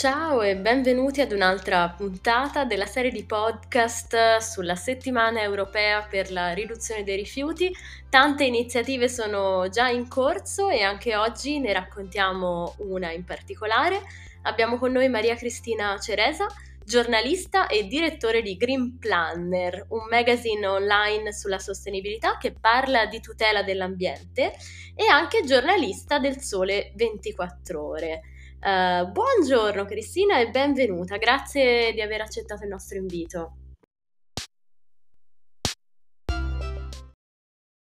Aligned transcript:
Ciao 0.00 0.40
e 0.40 0.56
benvenuti 0.56 1.20
ad 1.20 1.30
un'altra 1.30 1.90
puntata 1.90 2.64
della 2.64 2.86
serie 2.86 3.10
di 3.10 3.22
podcast 3.24 4.38
sulla 4.38 4.74
settimana 4.74 5.42
europea 5.42 6.00
per 6.00 6.32
la 6.32 6.54
riduzione 6.54 7.04
dei 7.04 7.16
rifiuti. 7.16 7.70
Tante 8.08 8.44
iniziative 8.44 9.10
sono 9.10 9.68
già 9.68 9.90
in 9.90 10.08
corso 10.08 10.70
e 10.70 10.80
anche 10.80 11.16
oggi 11.16 11.58
ne 11.58 11.74
raccontiamo 11.74 12.76
una 12.78 13.12
in 13.12 13.24
particolare. 13.26 14.00
Abbiamo 14.44 14.78
con 14.78 14.90
noi 14.90 15.10
Maria 15.10 15.36
Cristina 15.36 15.98
Ceresa, 15.98 16.46
giornalista 16.82 17.66
e 17.66 17.86
direttore 17.86 18.40
di 18.40 18.56
Green 18.56 18.96
Planner, 18.98 19.84
un 19.90 20.06
magazine 20.08 20.66
online 20.66 21.34
sulla 21.34 21.58
sostenibilità 21.58 22.38
che 22.38 22.54
parla 22.58 23.04
di 23.04 23.20
tutela 23.20 23.62
dell'ambiente 23.62 24.54
e 24.94 25.08
anche 25.08 25.44
giornalista 25.44 26.18
del 26.18 26.40
Sole 26.40 26.90
24 26.94 27.86
ore. 27.86 28.22
Uh, 28.62 29.10
buongiorno 29.10 29.86
Cristina 29.86 30.38
e 30.38 30.50
benvenuta, 30.50 31.16
grazie 31.16 31.94
di 31.94 32.02
aver 32.02 32.20
accettato 32.20 32.64
il 32.64 32.68
nostro 32.68 32.98
invito. 32.98 33.54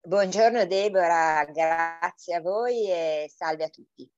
Buongiorno 0.00 0.64
Deborah, 0.64 1.44
grazie 1.44 2.36
a 2.36 2.40
voi 2.40 2.90
e 2.90 3.30
salve 3.30 3.64
a 3.64 3.68
tutti. 3.68 4.10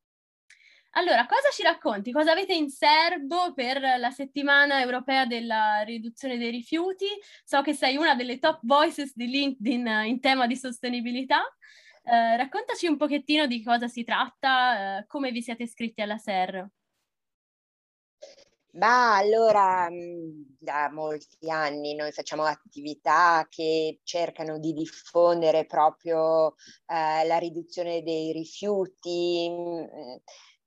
Allora, 0.93 1.27
cosa 1.27 1.51
ci 1.53 1.65
racconti? 1.65 2.13
Cosa 2.13 2.31
avete 2.31 2.55
in 2.55 2.71
serbo 2.71 3.53
per 3.53 3.81
la 3.99 4.11
settimana 4.11 4.81
europea 4.81 5.27
della 5.27 5.81
riduzione 5.81 6.39
dei 6.39 6.53
rifiuti? 6.53 7.07
So 7.45 7.61
che 7.61 7.75
sei 7.75 7.97
una 7.97 8.15
delle 8.15 8.39
top 8.39 8.61
voices 8.63 9.13
di 9.17 9.27
LinkedIn 9.27 9.87
in 10.05 10.21
tema 10.21 10.47
di 10.47 10.57
sostenibilità. 10.57 11.43
Eh, 12.09 12.37
raccontaci 12.37 12.87
un 12.87 12.96
pochettino 12.96 13.48
di 13.48 13.65
cosa 13.65 13.88
si 13.88 14.05
tratta, 14.05 14.98
eh, 14.98 15.06
come 15.06 15.33
vi 15.33 15.42
siete 15.42 15.65
iscritti 15.65 16.02
alla 16.02 16.19
SER. 16.19 16.69
Ma 18.74 19.16
allora, 19.16 19.88
da 20.59 20.88
molti 20.93 21.51
anni 21.51 21.95
noi 21.96 22.13
facciamo 22.13 22.45
attività 22.45 23.45
che 23.48 24.01
cercano 24.04 24.59
di 24.60 24.73
diffondere 24.73 25.66
proprio 25.66 26.54
eh, 26.87 27.26
la 27.26 27.38
riduzione 27.38 28.02
dei 28.02 28.32
rifiuti, 28.32 29.51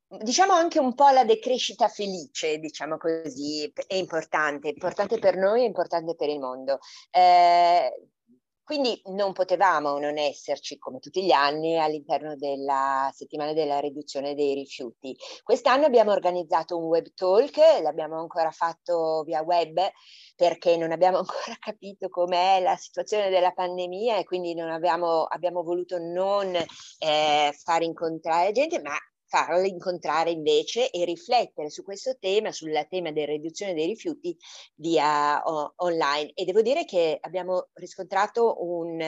diciamo 0.08 0.54
anche 0.54 0.80
un 0.80 0.94
po' 0.96 1.10
la 1.10 1.24
decrescita 1.24 1.88
felice, 1.88 2.58
diciamo 2.58 2.98
così, 2.98 3.72
è 3.88 3.96
importante, 3.96 4.70
importante 4.70 5.20
per 5.20 5.38
noi, 5.38 5.62
è 5.62 5.66
importante 5.66 6.16
per 6.16 6.30
il 6.30 6.40
mondo. 6.40 6.80
Eh, 7.12 8.10
quindi 8.70 9.02
non 9.06 9.34
potevamo 9.34 9.98
non 9.98 10.20
esserci, 10.20 10.78
come 10.78 11.00
tutti 11.00 11.26
gli 11.26 11.32
anni, 11.32 11.80
all'interno 11.80 12.36
della 12.36 13.10
settimana 13.12 13.52
della 13.52 13.80
riduzione 13.80 14.36
dei 14.36 14.54
rifiuti. 14.54 15.18
Quest'anno 15.42 15.86
abbiamo 15.88 16.12
organizzato 16.12 16.78
un 16.78 16.84
web 16.84 17.08
talk, 17.16 17.58
l'abbiamo 17.82 18.20
ancora 18.20 18.52
fatto 18.52 19.24
via 19.26 19.42
web 19.42 19.82
perché 20.36 20.78
non 20.78 20.92
abbiamo 20.92 21.18
ancora 21.26 21.58
capito 21.60 22.10
com'è 22.10 22.60
la 22.62 22.76
situazione 22.76 23.32
della 23.32 23.54
pandemia 23.54 24.18
e 24.18 24.24
quindi 24.24 24.52
abbiamo, 24.60 25.24
abbiamo 25.24 25.64
voluto 25.64 25.98
non 25.98 26.54
eh, 26.54 27.52
far 27.64 27.82
incontrare 27.82 28.52
gente, 28.52 28.80
ma 28.84 28.96
farle 29.30 29.68
incontrare 29.68 30.32
invece 30.32 30.90
e 30.90 31.06
riflettere 31.06 31.70
su 31.70 31.84
questo 31.84 32.18
tema, 32.20 32.52
sul 32.52 32.74
tema 32.90 33.12
della 33.12 33.32
riduzione 33.32 33.74
dei 33.74 33.86
rifiuti 33.86 34.36
via 34.76 35.42
o, 35.44 35.74
online. 35.78 36.32
E 36.34 36.44
devo 36.46 36.62
dire 36.62 36.84
che 36.84 37.18
abbiamo 37.22 37.70
riscontrato 37.74 38.58
un, 38.64 39.00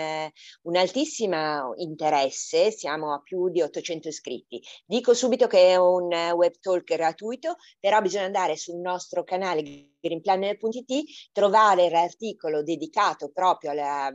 un 0.62 0.76
altissimo 0.76 1.74
interesse, 1.76 2.72
siamo 2.72 3.14
a 3.14 3.22
più 3.22 3.50
di 3.50 3.62
800 3.62 4.08
iscritti. 4.08 4.62
Dico 4.86 5.14
subito 5.14 5.48
che 5.48 5.70
è 5.70 5.76
un 5.76 6.14
web 6.36 6.54
talk 6.60 6.84
gratuito, 6.84 7.56
però 7.80 8.00
bisogna 8.00 8.26
andare 8.26 8.56
sul 8.56 8.80
nostro 8.80 9.24
canale 9.24 9.91
greenplanner.it, 10.02 11.04
trovare 11.32 11.90
l'articolo 11.90 12.64
dedicato 12.64 13.30
proprio 13.30 13.72
alla, 13.72 14.12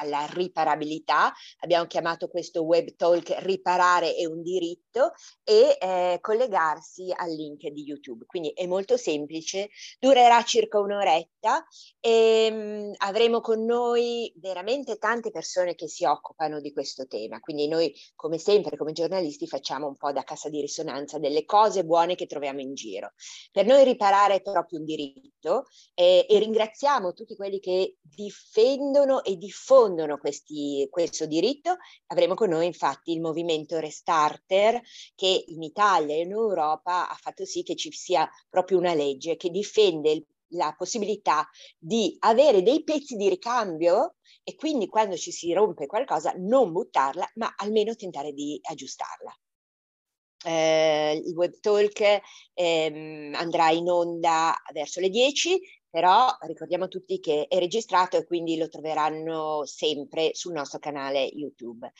alla, 0.00 0.26
riparabilità. 0.30 1.32
Abbiamo 1.60 1.86
chiamato 1.86 2.28
questo 2.28 2.64
web 2.64 2.94
talk 2.96 3.34
Riparare 3.38 4.14
è 4.14 4.26
un 4.26 4.42
diritto 4.42 5.12
e 5.42 5.76
eh, 5.80 6.18
collegarsi 6.20 7.12
al 7.14 7.30
link 7.30 7.68
di 7.68 7.82
YouTube. 7.82 8.24
Quindi 8.26 8.50
è 8.50 8.66
molto 8.66 8.96
semplice, 8.96 9.70
durerà 9.98 10.42
circa 10.42 10.78
un'oretta 10.78 11.64
e 12.00 12.50
mh, 12.50 12.92
avremo 12.98 13.40
con 13.40 13.64
noi 13.64 14.32
veramente 14.36 14.98
tante 14.98 15.30
persone 15.30 15.74
che 15.74 15.88
si 15.88 16.04
occupano 16.04 16.60
di 16.60 16.72
questo 16.72 17.06
tema. 17.06 17.40
Quindi 17.40 17.68
noi, 17.68 17.94
come 18.14 18.38
sempre, 18.38 18.76
come 18.76 18.92
giornalisti, 18.92 19.46
facciamo 19.46 19.86
un 19.86 19.96
po' 19.96 20.12
da 20.12 20.22
cassa 20.22 20.48
di 20.48 20.60
risonanza 20.60 21.18
delle 21.18 21.44
cose 21.44 21.84
buone 21.84 22.14
che 22.14 22.26
troviamo 22.26 22.60
in 22.60 22.74
giro. 22.74 23.12
Per 23.52 23.64
noi 23.66 23.84
riparare 23.84 24.34
è 24.34 24.42
proprio 24.42 24.78
un 24.78 24.84
diritto 24.84 25.03
diritto 25.12 25.66
eh, 25.94 26.26
e 26.28 26.38
ringraziamo 26.38 27.12
tutti 27.12 27.36
quelli 27.36 27.60
che 27.60 27.96
difendono 28.00 29.22
e 29.24 29.36
diffondono 29.36 30.18
questi, 30.18 30.86
questo 30.90 31.26
diritto. 31.26 31.76
Avremo 32.08 32.34
con 32.34 32.50
noi 32.50 32.66
infatti 32.66 33.12
il 33.12 33.20
movimento 33.20 33.78
Restarter 33.78 34.80
che 35.14 35.44
in 35.48 35.62
Italia 35.62 36.14
e 36.14 36.20
in 36.20 36.30
Europa 36.30 37.08
ha 37.08 37.18
fatto 37.20 37.44
sì 37.44 37.62
che 37.62 37.76
ci 37.76 37.90
sia 37.92 38.28
proprio 38.48 38.78
una 38.78 38.94
legge 38.94 39.36
che 39.36 39.50
difende 39.50 40.10
il 40.10 40.26
la 40.54 40.74
possibilità 40.76 41.48
di 41.76 42.16
avere 42.20 42.62
dei 42.62 42.84
pezzi 42.84 43.16
di 43.16 43.28
ricambio 43.28 44.16
e 44.42 44.54
quindi 44.54 44.86
quando 44.86 45.16
ci 45.16 45.32
si 45.32 45.52
rompe 45.52 45.86
qualcosa 45.86 46.32
non 46.36 46.70
buttarla, 46.70 47.28
ma 47.34 47.54
almeno 47.56 47.94
tentare 47.94 48.32
di 48.32 48.60
aggiustarla 48.62 49.36
eh, 50.44 51.22
il 51.24 51.34
web 51.34 51.58
talk 51.60 52.20
ehm, 52.52 53.34
andrà 53.34 53.70
in 53.70 53.88
onda 53.88 54.54
verso 54.72 55.00
le 55.00 55.08
10, 55.08 55.60
però 55.94 56.26
ricordiamo 56.40 56.88
tutti 56.88 57.20
che 57.20 57.46
è 57.48 57.58
registrato 57.60 58.16
e 58.16 58.26
quindi 58.26 58.56
lo 58.56 58.68
troveranno 58.68 59.64
sempre 59.64 60.30
sul 60.34 60.52
nostro 60.52 60.80
canale 60.80 61.22
YouTube. 61.22 61.92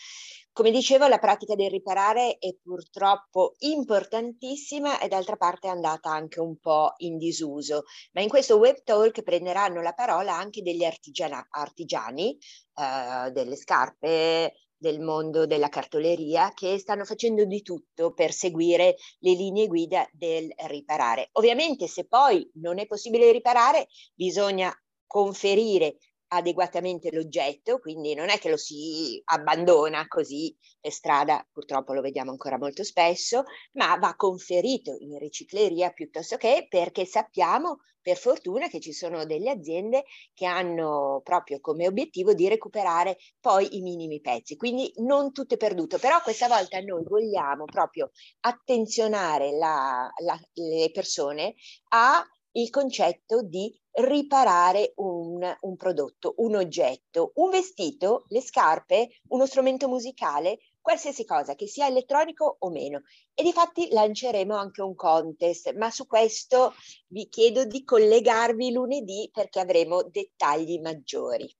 Come 0.51 0.73
dicevo, 0.73 1.07
la 1.07 1.19
pratica 1.19 1.55
del 1.55 1.71
riparare 1.71 2.39
è 2.39 2.57
purtroppo 2.61 3.55
importantissima 3.59 4.99
e 4.99 5.07
d'altra 5.07 5.37
parte 5.37 5.69
è 5.69 5.71
andata 5.71 6.11
anche 6.11 6.41
un 6.41 6.59
po' 6.59 6.95
in 6.99 7.19
disuso, 7.19 7.85
ma 8.13 8.21
in 8.21 8.29
questo 8.29 8.57
web 8.57 8.83
talk 8.83 9.23
prenderanno 9.23 9.81
la 9.81 9.93
parola 9.93 10.35
anche 10.37 10.63
degli 10.63 10.85
artigiani, 10.85 11.35
artigiani 11.51 12.37
eh, 12.75 13.31
delle 13.31 13.55
scarpe, 13.55 14.55
del 14.85 15.01
mondo 15.01 15.47
della 15.47 15.71
cartoleria 15.71 16.53
che 16.53 16.77
stanno 16.77 17.07
facendo 17.07 17.47
di 17.47 17.63
tutto 17.63 18.13
per 18.13 18.33
seguire 18.33 18.97
le 19.21 19.33
linee 19.33 19.67
guida 19.67 20.07
del 20.13 20.53
riparare. 20.67 21.31
Ovviamente 21.33 21.87
se 21.87 22.07
poi 22.07 22.47
non 22.57 22.79
è 22.79 22.87
possibile 22.87 23.33
riparare 23.33 23.87
bisogna 24.15 24.71
conferire 25.07 25.97
adeguatamente 26.35 27.11
l'oggetto, 27.13 27.79
quindi 27.79 28.15
non 28.15 28.29
è 28.29 28.39
che 28.39 28.51
lo 28.51 28.57
si 28.57 29.21
abbandona 29.25 30.07
così 30.07 30.57
per 30.81 30.93
strada, 30.93 31.47
purtroppo 31.53 31.93
lo 31.93 32.01
vediamo 32.01 32.31
ancora 32.31 32.59
molto 32.59 32.85
spesso, 32.85 33.45
ma 33.73 33.97
va 33.97 34.15
conferito 34.17 34.97
in 34.99 35.19
ricicleria 35.19 35.91
piuttosto 35.91 36.37
che 36.37 36.67
perché 36.69 37.05
sappiamo 37.05 37.79
per 38.05 38.19
fortuna 38.19 38.69
che 38.69 38.81
ci 38.81 38.93
sono 38.93 39.25
delle 39.25 39.49
aziende 39.49 40.05
che 40.35 40.45
hanno 40.45 41.23
proprio 41.25 41.59
come 41.61 41.87
obiettivo 41.87 42.35
di 42.35 42.49
recuperare 42.49 43.17
poi 43.41 43.79
i 43.79 43.81
minimi 43.81 44.21
pezzi, 44.21 44.57
quindi 44.57 44.93
non 44.97 45.33
tutto 45.33 45.55
è 45.55 45.57
perduto, 45.57 45.99
però 45.99 46.21
questa 46.21 46.47
volta 46.47 46.79
noi 46.81 47.03
vogliamo 47.03 47.65
proprio 47.65 48.11
attenzionare 48.41 49.57
la, 49.57 50.13
la, 50.23 50.39
le 50.53 50.91
persone 50.93 51.55
a 51.93 52.23
il 52.57 52.69
concetto 52.69 53.43
di 53.43 53.73
riparare 53.95 54.93
un, 54.97 55.57
un, 55.61 55.77
prodotto, 55.77 56.35
un 56.39 56.57
oggetto, 56.57 57.33
un 57.37 57.51
vestito, 57.51 58.25
le 58.29 58.41
scarpe, 58.41 59.21
uno 59.29 59.47
strumento 59.47 59.89
musicale, 59.89 60.59
qualsiasi 60.81 61.25
cosa, 61.25 61.55
che 61.55 61.67
sia 61.67 61.87
elettronico 61.87 62.57
o 62.59 62.71
meno. 62.71 63.03
E 63.33 63.43
di 63.43 63.53
fatti 63.53 63.89
lanceremo 63.91 64.55
anche 64.55 64.83
un 64.83 64.95
contest, 64.95 65.73
ma 65.75 65.91
su 65.91 66.07
questo 66.07 66.75
vi 67.09 67.29
chiedo 67.29 67.65
di 67.65 67.85
collegarvi 67.85 68.73
lunedì 68.73 69.31
perché 69.33 69.61
avremo 69.61 70.03
dettagli 70.03 70.81
maggiori. 70.81 71.51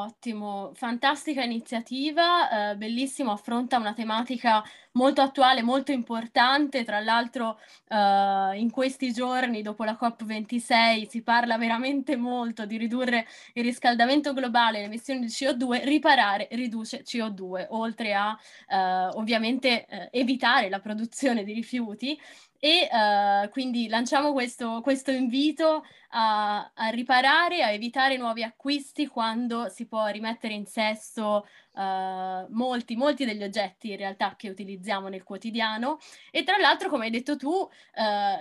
Ottimo, 0.00 0.70
fantastica 0.74 1.42
iniziativa, 1.42 2.70
eh, 2.70 2.76
bellissimo, 2.76 3.32
affronta 3.32 3.78
una 3.78 3.94
tematica 3.94 4.62
molto 4.92 5.22
attuale, 5.22 5.60
molto 5.62 5.90
importante. 5.90 6.84
Tra 6.84 7.00
l'altro, 7.00 7.58
eh, 7.88 8.52
in 8.60 8.70
questi 8.70 9.12
giorni, 9.12 9.60
dopo 9.60 9.82
la 9.82 9.98
COP26, 10.00 11.08
si 11.08 11.22
parla 11.22 11.58
veramente 11.58 12.14
molto 12.14 12.64
di 12.64 12.76
ridurre 12.76 13.26
il 13.54 13.64
riscaldamento 13.64 14.32
globale, 14.34 14.78
le 14.78 14.84
emissioni 14.84 15.18
di 15.18 15.26
CO2, 15.26 15.82
riparare 15.82 16.46
riduce 16.52 17.02
CO2, 17.02 17.66
oltre 17.70 18.14
a 18.14 18.38
eh, 18.68 18.76
ovviamente 19.14 19.84
eh, 19.84 20.08
evitare 20.12 20.68
la 20.68 20.78
produzione 20.78 21.42
di 21.42 21.52
rifiuti. 21.52 22.16
E 22.60 22.88
uh, 22.90 23.48
quindi 23.50 23.86
lanciamo 23.86 24.32
questo, 24.32 24.80
questo 24.82 25.12
invito 25.12 25.84
a, 26.10 26.70
a, 26.74 26.88
riparare, 26.88 27.62
a 27.62 27.70
evitare 27.70 28.16
nuovi 28.16 28.42
acquisti 28.42 29.06
quando 29.06 29.68
si 29.68 29.86
può 29.86 30.06
rimettere 30.06 30.54
in 30.54 30.66
sesto 30.66 31.46
uh, 31.72 31.80
molti, 32.50 32.96
molti 32.96 33.24
degli 33.24 33.44
oggetti 33.44 33.90
in 33.90 33.98
realtà 33.98 34.34
che 34.36 34.48
utilizziamo 34.48 35.06
nel 35.06 35.22
quotidiano. 35.22 35.98
E 36.32 36.42
tra 36.42 36.56
l'altro 36.56 36.88
come 36.88 37.04
hai 37.04 37.10
detto 37.10 37.36
tu 37.36 37.48
uh, 37.48 37.68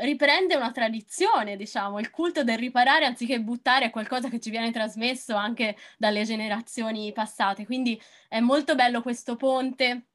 riprende 0.01 0.55
una 0.55 0.71
tradizione 0.71 1.55
diciamo 1.55 1.99
il 1.99 2.09
culto 2.09 2.43
del 2.43 2.57
riparare 2.57 3.05
anziché 3.05 3.39
buttare 3.39 3.91
qualcosa 3.91 4.29
che 4.29 4.39
ci 4.39 4.49
viene 4.49 4.71
trasmesso 4.71 5.35
anche 5.35 5.77
dalle 5.97 6.23
generazioni 6.23 7.11
passate. 7.11 7.65
Quindi 7.65 8.01
è 8.27 8.39
molto 8.39 8.73
bello 8.73 9.03
questo 9.03 9.35
ponte 9.35 10.07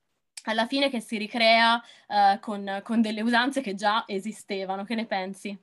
alla 0.44 0.66
fine 0.66 0.90
che 0.90 1.00
si 1.00 1.16
ricrea 1.16 1.74
uh, 1.76 2.40
con, 2.40 2.80
con 2.84 3.00
delle 3.00 3.22
usanze 3.22 3.60
che 3.60 3.74
già 3.74 4.04
esistevano. 4.06 4.84
Che 4.84 4.94
ne 4.94 5.06
pensi? 5.06 5.58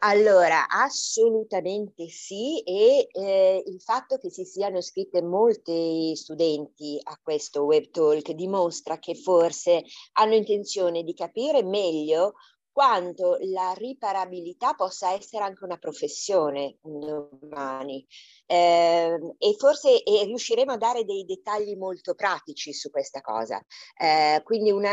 Allora, 0.00 0.68
assolutamente 0.68 2.08
sì 2.08 2.60
e 2.60 3.08
eh, 3.10 3.62
il 3.66 3.80
fatto 3.80 4.18
che 4.18 4.30
si 4.30 4.44
siano 4.44 4.78
iscritte 4.78 5.22
molti 5.22 6.14
studenti 6.14 6.98
a 7.02 7.18
questo 7.22 7.62
web 7.62 7.90
talk 7.90 8.32
dimostra 8.32 8.98
che 8.98 9.14
forse 9.14 9.84
hanno 10.12 10.34
intenzione 10.34 11.02
di 11.02 11.14
capire 11.14 11.62
meglio 11.62 12.34
quanto 12.72 13.36
la 13.40 13.74
riparabilità 13.76 14.72
possa 14.74 15.12
essere 15.12 15.44
anche 15.44 15.64
una 15.64 15.76
professione 15.76 16.78
domani 16.80 18.04
eh, 18.46 19.18
e 19.38 19.54
forse 19.58 20.02
e 20.02 20.24
riusciremo 20.24 20.72
a 20.72 20.78
dare 20.78 21.04
dei 21.04 21.24
dettagli 21.24 21.76
molto 21.76 22.14
pratici 22.14 22.72
su 22.72 22.90
questa 22.90 23.20
cosa. 23.20 23.62
Eh, 23.96 24.40
quindi 24.42 24.70
un 24.70 24.86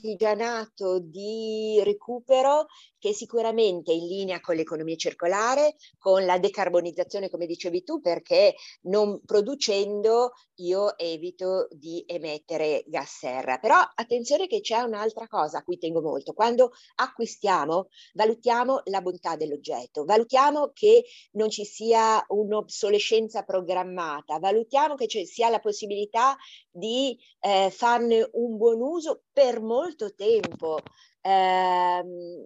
artigianato 0.00 0.98
di 1.00 1.80
recupero 1.82 2.66
che 3.00 3.12
sicuramente 3.14 3.90
è 3.90 3.94
in 3.94 4.06
linea 4.06 4.40
con 4.40 4.54
l'economia 4.54 4.94
circolare, 4.94 5.74
con 5.98 6.24
la 6.24 6.38
decarbonizzazione, 6.38 7.30
come 7.30 7.46
dicevi 7.46 7.82
tu, 7.82 8.00
perché 8.00 8.54
non 8.82 9.20
producendo 9.24 10.32
io 10.56 10.96
evito 10.98 11.66
di 11.70 12.04
emettere 12.06 12.84
gas 12.86 13.18
serra. 13.18 13.58
Però 13.58 13.76
attenzione 13.94 14.46
che 14.46 14.60
c'è 14.60 14.80
un'altra 14.80 15.26
cosa 15.26 15.58
a 15.58 15.64
cui 15.64 15.78
tengo 15.78 16.02
molto. 16.02 16.34
Quando 16.34 16.72
acquistiamo, 16.96 17.88
valutiamo 18.12 18.82
la 18.84 19.00
bontà 19.00 19.34
dell'oggetto, 19.36 20.04
valutiamo 20.04 20.70
che 20.72 21.04
non 21.32 21.48
ci 21.48 21.64
sia 21.64 22.22
un'obsolescenza 22.28 23.42
programmata, 23.42 24.38
valutiamo 24.38 24.94
che 24.94 25.08
ci 25.08 25.24
sia 25.24 25.48
la 25.48 25.58
possibilità 25.58 26.36
di 26.70 27.18
eh, 27.40 27.70
farne 27.70 28.28
un 28.32 28.56
buon 28.58 28.82
uso 28.82 29.22
per 29.32 29.60
molto 29.62 30.14
tempo. 30.14 30.78
Eh, 31.22 32.02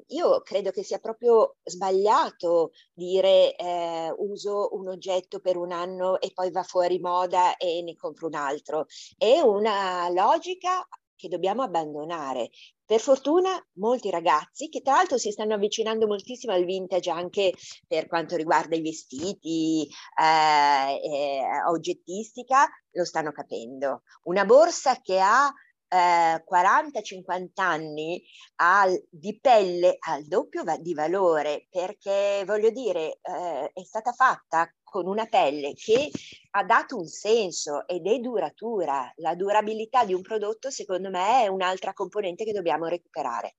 io 0.06 0.41
credo 0.43 0.71
che 0.71 0.82
sia 0.82 0.99
proprio 0.99 1.56
sbagliato 1.62 2.73
dire 2.93 3.55
eh, 3.56 4.12
uso 4.19 4.71
un 4.73 4.88
oggetto 4.88 5.38
per 5.41 5.56
un 5.56 5.71
anno 5.71 6.21
e 6.21 6.32
poi 6.32 6.50
va 6.50 6.62
fuori 6.62 6.99
moda 6.99 7.56
e 7.56 7.82
ne 7.82 7.94
compro 7.97 8.26
un 8.26 8.35
altro. 8.35 8.87
È 9.17 9.41
una 9.41 10.09
logica 10.11 10.87
che 11.17 11.29
dobbiamo 11.29 11.62
abbandonare. 11.62 12.50
Per 12.87 13.00
fortuna 13.00 13.50
molti 13.79 14.11
ragazzi, 14.11 14.69
che 14.69 14.82
tra 14.82 14.94
l'altro 14.94 15.17
si 15.17 15.31
stanno 15.31 15.55
avvicinando 15.55 16.06
moltissimo 16.06 16.53
al 16.53 16.65
vintage 16.65 17.11
anche 17.11 17.53
per 17.87 18.06
quanto 18.09 18.37
riguarda 18.37 18.77
i 18.77 18.82
vestiti, 18.82 19.88
eh, 20.20 21.00
eh, 21.03 21.43
oggettistica, 21.67 22.69
lo 22.91 23.05
stanno 23.06 23.32
capendo. 23.32 24.03
Una 24.25 24.44
borsa 24.44 25.00
che 25.00 25.19
ha 25.19 25.50
eh, 25.88 26.44
40-50 26.44 27.48
anni 27.56 28.22
al, 28.56 29.00
di 29.10 29.38
pelle 29.40 29.96
al 29.98 30.25
doppio 30.25 30.64
va- 30.64 30.78
di 30.78 30.94
valore 30.94 31.66
perché 31.70 32.42
voglio 32.46 32.70
dire 32.70 33.19
eh, 33.22 33.70
è 33.72 33.84
stata 33.84 34.12
fatta 34.12 34.72
con 34.82 35.06
una 35.06 35.26
pelle 35.26 35.75
che 35.75 36.10
ha 36.52 36.64
dato 36.64 36.96
un 36.96 37.06
senso 37.06 37.86
ed 37.86 38.06
è 38.06 38.19
duratura. 38.19 39.12
La 39.16 39.34
durabilità 39.34 40.04
di 40.04 40.14
un 40.14 40.22
prodotto 40.22 40.70
secondo 40.70 41.10
me 41.10 41.42
è 41.42 41.46
un'altra 41.48 41.92
componente 41.92 42.44
che 42.44 42.52
dobbiamo 42.52 42.86
recuperare. 42.86 43.56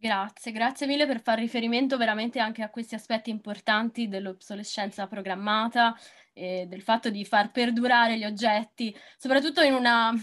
Grazie, 0.00 0.52
grazie 0.52 0.86
mille 0.86 1.08
per 1.08 1.20
far 1.20 1.40
riferimento 1.40 1.96
veramente 1.96 2.38
anche 2.38 2.62
a 2.62 2.70
questi 2.70 2.94
aspetti 2.94 3.30
importanti 3.30 4.06
dell'obsolescenza 4.06 5.08
programmata 5.08 5.92
e 6.38 6.66
del 6.68 6.82
fatto 6.82 7.10
di 7.10 7.24
far 7.24 7.50
perdurare 7.50 8.16
gli 8.16 8.24
oggetti, 8.24 8.96
soprattutto 9.16 9.60
in 9.60 9.74
una 9.74 10.14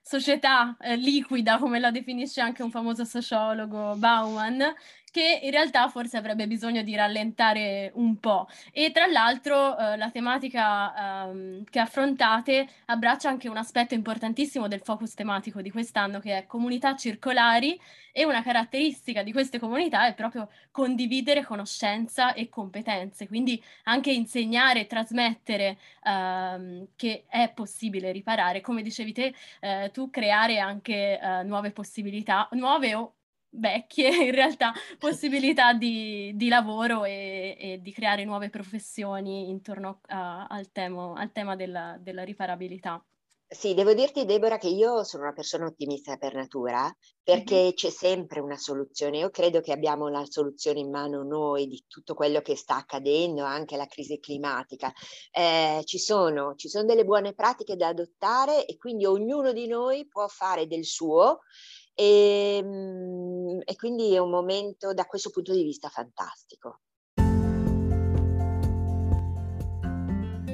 società 0.00 0.74
eh, 0.80 0.96
liquida, 0.96 1.58
come 1.58 1.78
la 1.78 1.90
definisce 1.90 2.40
anche 2.40 2.62
un 2.62 2.70
famoso 2.70 3.04
sociologo 3.04 3.94
Bauman, 3.96 4.74
che 5.10 5.40
in 5.42 5.50
realtà 5.50 5.88
forse 5.88 6.16
avrebbe 6.16 6.46
bisogno 6.46 6.82
di 6.82 6.94
rallentare 6.94 7.90
un 7.94 8.18
po'. 8.18 8.48
E 8.72 8.90
tra 8.90 9.06
l'altro 9.06 9.76
eh, 9.76 9.96
la 9.96 10.10
tematica 10.10 11.26
ehm, 11.28 11.64
che 11.64 11.78
affrontate 11.78 12.66
abbraccia 12.86 13.28
anche 13.28 13.48
un 13.48 13.56
aspetto 13.56 13.94
importantissimo 13.94 14.68
del 14.68 14.80
focus 14.82 15.14
tematico 15.14 15.60
di 15.60 15.70
quest'anno, 15.70 16.20
che 16.20 16.38
è 16.38 16.46
comunità 16.46 16.96
circolari, 16.96 17.78
e 18.18 18.24
una 18.24 18.42
caratteristica 18.42 19.22
di 19.22 19.30
queste 19.30 19.60
comunità 19.60 20.06
è 20.06 20.14
proprio 20.14 20.50
condividere 20.72 21.44
conoscenza 21.44 22.32
e 22.32 22.48
competenze, 22.48 23.28
quindi 23.28 23.62
anche 23.84 24.10
insegnare 24.10 24.80
e 24.80 24.86
trasmettere 24.86 25.57
ehm, 26.04 26.88
che 26.96 27.24
è 27.28 27.52
possibile 27.52 28.12
riparare, 28.12 28.60
come 28.60 28.82
dicevi 28.82 29.12
te, 29.12 29.34
eh, 29.60 29.90
tu 29.92 30.10
creare 30.10 30.58
anche 30.58 31.18
eh, 31.18 31.42
nuove 31.42 31.70
possibilità, 31.72 32.48
nuove 32.52 32.94
o 32.94 33.14
vecchie 33.50 34.08
in 34.26 34.32
realtà 34.32 34.72
possibilità 34.98 35.72
di, 35.72 36.32
di 36.34 36.48
lavoro 36.48 37.04
e, 37.04 37.56
e, 37.58 37.80
di 37.82 37.92
creare 37.92 38.24
nuove 38.24 38.50
professioni 38.50 39.48
intorno 39.48 40.00
a, 40.08 40.46
al, 40.46 40.70
temo, 40.72 41.14
al, 41.14 41.32
tema 41.32 41.56
della, 41.56 41.96
della 42.00 42.24
riparabilità. 42.24 43.02
Sì, 43.50 43.72
devo 43.72 43.94
dirti 43.94 44.26
Deborah 44.26 44.58
che 44.58 44.68
io 44.68 45.04
sono 45.04 45.22
una 45.22 45.32
persona 45.32 45.64
ottimista 45.64 46.18
per 46.18 46.34
natura 46.34 46.94
perché 47.22 47.54
mm-hmm. 47.54 47.70
c'è 47.70 47.88
sempre 47.88 48.40
una 48.40 48.58
soluzione. 48.58 49.18
Io 49.18 49.30
credo 49.30 49.60
che 49.62 49.72
abbiamo 49.72 50.08
la 50.08 50.22
soluzione 50.28 50.80
in 50.80 50.90
mano 50.90 51.22
noi 51.22 51.66
di 51.66 51.82
tutto 51.88 52.12
quello 52.12 52.42
che 52.42 52.56
sta 52.56 52.76
accadendo, 52.76 53.44
anche 53.44 53.78
la 53.78 53.86
crisi 53.86 54.18
climatica. 54.20 54.92
Eh, 55.30 55.80
ci, 55.84 55.98
sono, 55.98 56.56
ci 56.56 56.68
sono 56.68 56.84
delle 56.84 57.06
buone 57.06 57.32
pratiche 57.32 57.76
da 57.76 57.88
adottare 57.88 58.66
e 58.66 58.76
quindi 58.76 59.06
ognuno 59.06 59.52
di 59.52 59.66
noi 59.66 60.06
può 60.06 60.28
fare 60.28 60.66
del 60.66 60.84
suo 60.84 61.38
e, 61.94 62.58
ehm, 62.58 63.60
e 63.64 63.76
quindi 63.76 64.12
è 64.12 64.18
un 64.18 64.30
momento 64.30 64.92
da 64.92 65.06
questo 65.06 65.30
punto 65.30 65.54
di 65.54 65.62
vista 65.62 65.88
fantastico. 65.88 66.80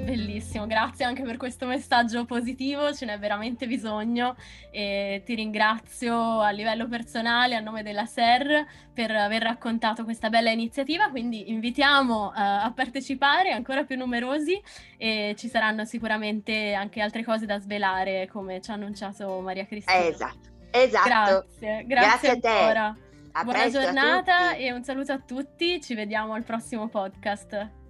Bellissimo, 0.05 0.67
grazie 0.67 1.07
anche 1.07 1.23
per 1.23 1.39
questo 1.39 1.65
messaggio 1.65 2.27
positivo, 2.27 2.93
ce 2.93 3.07
n'è 3.07 3.19
veramente 3.19 3.67
bisogno 3.67 4.37
e 4.71 5.23
ti 5.25 5.35
ringrazio 5.35 6.41
a 6.41 6.51
livello 6.51 6.87
personale 6.87 7.55
a 7.55 7.61
nome 7.61 7.83
della 7.83 8.05
SER 8.05 8.67
per 8.93 9.11
aver 9.13 9.43
raccontato 9.43 10.05
questa 10.05 10.29
bella 10.29 10.51
iniziativa, 10.51 11.09
quindi 11.09 11.51
invitiamo 11.51 12.27
uh, 12.27 12.33
a 12.35 12.73
partecipare 12.75 13.53
ancora 13.53 13.85
più 13.85 13.97
numerosi 13.97 14.61
e 14.99 15.35
ci 15.39 15.49
saranno 15.49 15.87
sicuramente 15.87 16.75
anche 16.75 17.01
altre 17.01 17.25
cose 17.25 17.47
da 17.47 17.59
svelare 17.59 18.29
come 18.31 18.61
ci 18.61 18.71
ha 18.71 18.75
annunciato 18.75 19.41
Maria 19.41 19.65
Cristina. 19.65 20.05
Esatto. 20.05 20.53
Esatto. 20.71 21.09
Grazie, 21.09 21.85
grazie, 21.87 21.87
grazie 21.87 22.31
a 22.31 22.39
te. 22.39 22.49
Ancora. 22.49 22.97
A 23.37 23.43
Buona 23.43 23.71
giornata 23.71 24.55
e 24.55 24.71
un 24.71 24.85
saluto 24.85 25.13
a 25.13 25.19
tutti, 25.19 25.81
ci 25.81 25.95
vediamo 25.95 26.35
al 26.35 26.45
prossimo 26.45 26.89
podcast. 26.89 27.84